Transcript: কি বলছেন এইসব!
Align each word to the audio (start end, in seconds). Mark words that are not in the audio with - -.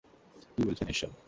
কি 0.53 0.61
বলছেন 0.67 0.87
এইসব! 0.87 1.11